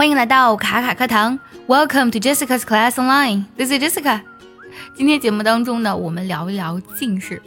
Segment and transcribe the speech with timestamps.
[0.00, 3.44] 欢迎来到卡卡课堂，Welcome to Jessica's Class Online.
[3.58, 4.22] This is Jessica.
[4.94, 7.42] 今天节目当中呢，我们聊一聊近视。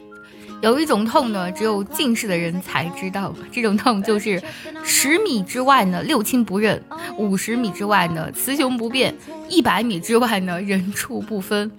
[0.62, 4.39] 有一种痛呢，只有近视的人才知道，这种痛就是
[4.83, 6.79] 十米之外呢六亲不认，
[7.17, 9.15] 五十米之外呢雌雄不辨，
[9.49, 11.72] 一百米之外呢 人畜不分。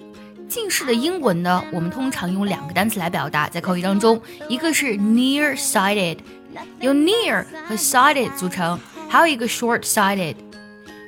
[0.49, 6.19] 近视的英文呢，我们通常用两个单词来表达，在口语当中，一个是 near-sighted，
[6.81, 8.77] 由 near 和 sighted 组成，
[9.09, 10.35] 还有一个 short-sighted。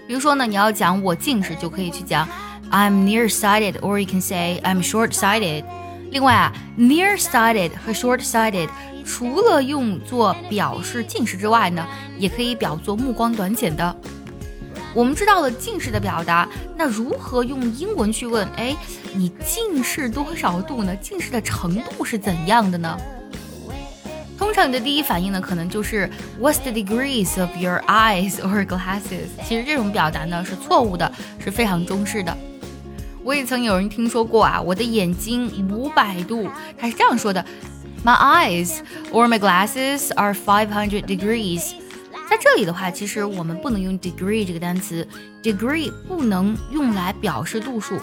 [0.06, 2.28] 比如说呢，你要讲我近视，就可以去讲
[2.70, 5.64] I'm nearsighted，or you can say I'm short-sighted。
[6.10, 8.68] 另外啊，nearsighted 和 short-sighted
[9.04, 11.84] 除了用作表示近视之外呢，
[12.18, 13.96] 也可以表作目光短浅的。
[14.94, 18.48] 我们知道了近视的表达，那如何用英文去问？
[18.56, 18.74] 哎，
[19.14, 20.94] 你近视多少度呢？
[20.96, 22.96] 近视的程度是怎样的呢？
[24.38, 26.08] 通常你的第一反应呢，可能就是
[26.40, 29.28] What's the degrees of your eyes or glasses？
[29.46, 32.36] 其实这种表达呢是错误的，是非常中式的。
[33.24, 36.48] 我也曾有人听说过啊，我的眼睛五百度，
[36.78, 37.44] 他是这样说的
[38.04, 38.78] ：My eyes
[39.10, 41.72] or my glasses are five hundred degrees。
[42.28, 45.06] 在这里的话，其实我们不能用 degree 这个单词
[45.42, 47.98] ，degree 不能用来表示度数。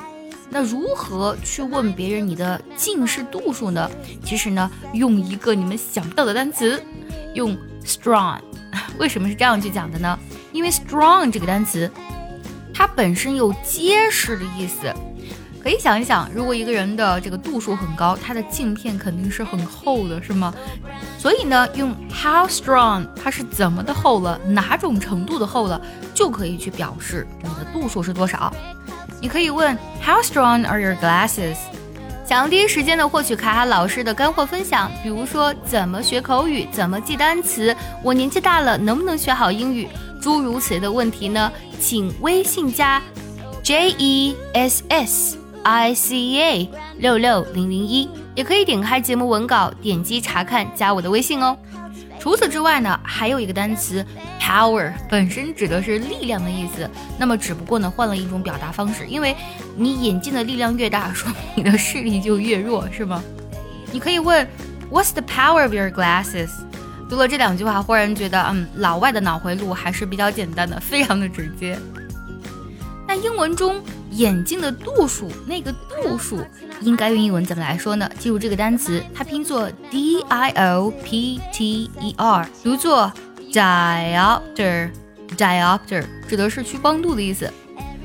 [0.50, 3.90] 那如何去问别人你的近视度数呢？
[4.24, 6.82] 其实呢，用一个你们想不到的单词，
[7.34, 8.40] 用 strong。
[8.98, 10.18] 为什么是这样去讲的呢？
[10.52, 11.90] 因为 strong 这个单词，
[12.74, 14.94] 它本身有结实的意思。
[15.64, 20.54] 可以想一想，如果一个人的这个度数很高，他的镜片肯定是很厚的，是吗？
[21.18, 25.82] 所以呢，用 how strong，它是怎么的厚了，哪种程度的厚了，
[26.14, 28.54] 就可以去表示你的度数是多少。
[29.22, 31.56] 你可以问 How strong are your glasses？
[32.26, 39.88] 想要第一时间的获取卡卡老师的干货分享，比如说怎么学口语，怎么记单词，我年纪大了能不能学好英语，
[40.22, 41.52] 诸如此类的问题呢？
[41.80, 43.02] 请微信加
[43.62, 51.58] J E S S I C A 六六零零一，也可以点开节目文稿，点击查看，加我的微信哦。
[52.24, 54.06] 除此之外呢，还有一个单词
[54.40, 56.90] power，本身指的是力量的意思。
[57.20, 59.06] 那么只不过呢，换了一种表达方式。
[59.08, 59.36] 因为
[59.76, 63.22] 你眼睛的力量越大， 说明你的视力就越弱，是吗？
[63.92, 64.48] 你可以问
[64.90, 66.50] What's the power of your glasses？
[67.10, 71.78] 读了这两句话，忽然觉得，嗯，老外的脑回路还是比较简单的，非常的直接。
[73.06, 73.84] 那英文中
[74.16, 76.40] 眼镜的度数，那个度数
[76.82, 78.10] 应该用英文怎么来说呢？
[78.20, 83.12] 记住这个单词，它拼作 d i o p t e r，读作
[83.52, 84.90] diopter。
[85.38, 87.52] diopter 指的是屈光度的意思。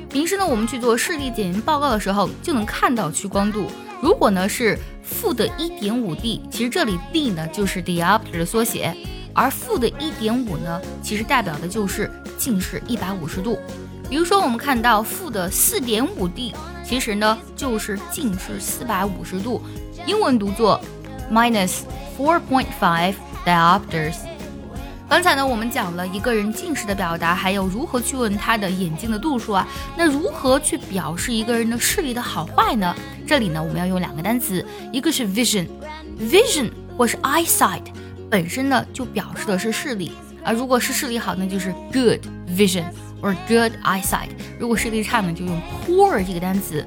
[0.09, 3.67] 平时呢，我们去做视力检验报告的时候，就能看到屈光度。
[4.01, 8.95] 如果呢是负的一点五 d，其实这里 d 呢就是 dioptr 的缩写，
[9.33, 13.59] 而负的一点五呢，其实代表的就是近视一百五十度。
[14.09, 16.51] 比如说，我们看到负的四点五 d，
[16.83, 19.61] 其实呢就是近视四百五十度，
[20.07, 20.81] 英文读作
[21.31, 21.81] minus
[22.17, 23.13] four point five
[23.45, 24.15] diopters。
[25.07, 29.67] 刚才呢我们讲了一个人近视的表达，还有如何去问他的眼睛的度数啊。
[29.95, 32.95] 那如何去表示一个人的视力的好坏呢？
[33.27, 37.83] 这里呢我们要用两个单词，一个是 vision，vision 或是 eyesight，
[38.27, 40.11] 本身呢就表示的是视力，
[40.43, 42.85] 啊如果是视力好，那就是 good vision。
[43.22, 44.28] or good eyesight。
[44.58, 46.86] 如果视力差呢，就用 poor 这个单词，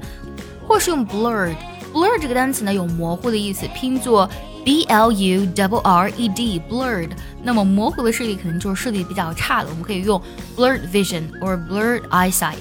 [0.68, 4.30] 或是用 blurred。blurred 这个单词呢有模糊的意思，拼作
[4.64, 7.10] b l u double r e d blurred。
[7.42, 10.22] 那么模糊的视力可能就是视力比较差的，我们可以用
[10.56, 12.58] blurred vision or blurred eyesight。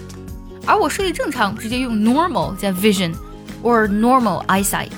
[0.65, 3.15] 而我视力正常，直接用 normal 加 vision
[3.63, 4.91] or normal eyesight。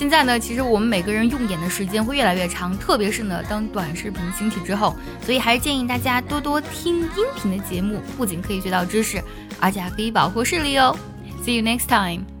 [0.00, 9.22] 现在呢，其实我们每个人用眼的时间会越来越长，特别是呢，当短视频兴起之后，所以还是建议大家多多听音频的节目，不仅可以学到知识，
[9.60, 10.96] 而且还可以保护视力哦。
[11.44, 12.39] See you next time.